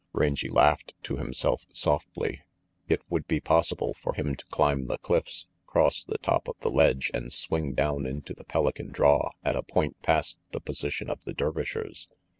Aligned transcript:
Rangy 0.13 0.49
laughed 0.49 0.95
to 1.03 1.17
himself 1.17 1.63
softly. 1.73 2.41
It 2.89 3.03
would 3.11 3.27
be 3.27 3.39
possible 3.39 3.93
for 4.01 4.15
him 4.15 4.33
to 4.35 4.43
climb 4.47 4.87
the 4.87 4.97
cliffs, 4.97 5.45
cross 5.67 6.03
the 6.03 6.17
top 6.17 6.47
of 6.47 6.59
the 6.61 6.71
ledge, 6.71 7.11
and 7.13 7.31
swing 7.31 7.73
down 7.75 8.07
into 8.07 8.33
the 8.33 8.43
Pelican 8.45 8.87
draw 8.89 9.29
at 9.43 9.55
a 9.55 9.61
point 9.61 10.01
past 10.01 10.39
the 10.53 10.59
position 10.59 11.07
of 11.07 11.23
the 11.25 11.33
Dervishers. 11.35 12.07